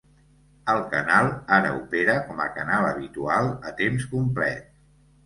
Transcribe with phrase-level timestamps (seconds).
[0.71, 1.27] El canal
[1.57, 4.73] ara opera com a canal habitual a temps complet.